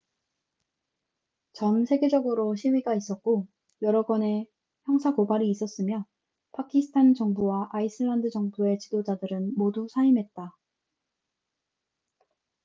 [1.53, 3.45] 전 세계적으로 시위가 있었고
[3.83, 4.47] 여러 건의
[4.85, 6.07] 형사 고발이 있었으며
[6.53, 10.55] 파키스탄 정부와 아이슬란드 정부의 지도자들은 모두 사임했다